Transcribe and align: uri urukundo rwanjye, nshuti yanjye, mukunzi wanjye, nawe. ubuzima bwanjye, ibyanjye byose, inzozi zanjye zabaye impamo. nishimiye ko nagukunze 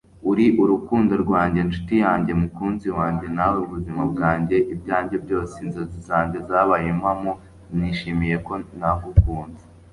uri 0.31 0.45
urukundo 0.61 1.13
rwanjye, 1.23 1.59
nshuti 1.67 1.95
yanjye, 2.03 2.31
mukunzi 2.41 2.87
wanjye, 2.97 3.25
nawe. 3.37 3.57
ubuzima 3.65 4.03
bwanjye, 4.11 4.57
ibyanjye 4.73 5.15
byose, 5.25 5.53
inzozi 5.65 5.99
zanjye 6.09 6.37
zabaye 6.47 6.87
impamo. 6.95 7.31
nishimiye 7.77 8.35
ko 8.45 8.53
nagukunze 8.79 9.63